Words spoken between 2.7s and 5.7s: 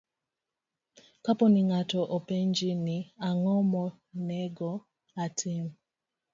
ni, "Ang'o monego atim?"